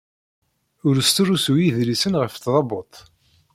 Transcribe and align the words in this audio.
Ur 0.87 0.95
srusuy 1.11 1.63
idlisen 1.67 2.13
ɣef 2.21 2.33
tdabut. 2.35 2.93